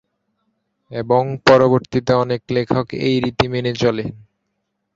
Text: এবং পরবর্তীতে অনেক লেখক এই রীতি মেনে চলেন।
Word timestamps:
এবং 0.91 1.23
পরবর্তীতে 1.47 2.11
অনেক 2.15 2.41
লেখক 2.49 2.85
এই 3.07 3.15
রীতি 3.23 3.45
মেনে 3.47 3.71
চলেন। 3.75 4.09